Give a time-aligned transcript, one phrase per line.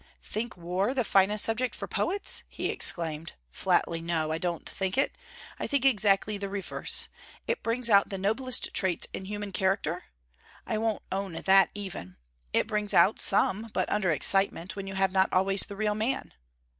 [0.19, 3.33] 'Think war the finest subject for poets?' he exclaimed.
[3.51, 5.15] 'Flatly no: I don't think it.
[5.59, 7.07] I think exactly the reverse.
[7.45, 10.05] It brings out the noblest traits in human character?
[10.65, 12.17] I won't own that even.
[12.51, 16.33] It brings out some but under excitement, when you have not always the real man.